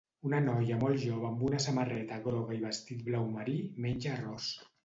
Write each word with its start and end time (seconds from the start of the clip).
Una 0.27 0.37
noia 0.45 0.77
molt 0.83 1.03
jova 1.03 1.29
amb 1.33 1.43
una 1.49 1.59
samarreta 1.67 2.19
groga 2.25 2.57
i 2.57 2.65
vestit 2.67 3.07
blau 3.11 3.31
marí 3.37 3.57
menja 3.87 4.19
arròs. 4.19 4.53